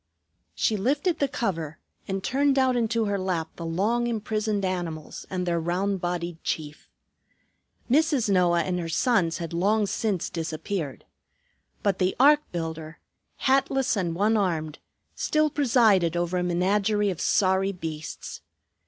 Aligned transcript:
She 0.55 0.77
lifted 0.77 1.19
the 1.19 1.27
cover, 1.27 1.77
and 2.07 2.23
turned 2.23 2.57
out 2.57 2.75
into 2.75 3.05
her 3.05 3.19
lap 3.19 3.49
the 3.55 3.67
long 3.67 4.07
imprisoned 4.07 4.65
animals 4.65 5.27
and 5.29 5.45
their 5.45 5.59
round 5.59 6.01
bodied 6.01 6.43
chief. 6.43 6.89
Mrs. 7.87 8.27
Noah 8.27 8.63
and 8.63 8.79
her 8.79 8.89
sons 8.89 9.37
had 9.37 9.53
long 9.53 9.85
since 9.85 10.27
disappeared. 10.31 11.05
But 11.83 11.99
the 11.99 12.15
ark 12.19 12.39
builder, 12.51 12.97
hatless 13.41 13.95
and 13.95 14.15
one 14.15 14.37
armed, 14.37 14.79
still 15.13 15.51
presided 15.51 16.17
over 16.17 16.39
a 16.39 16.43
menagerie 16.43 17.11
of 17.11 17.21
sorry 17.21 17.71
beasts. 17.71 18.41